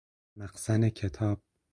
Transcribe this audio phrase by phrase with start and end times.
[0.37, 1.41] مخزن کتاب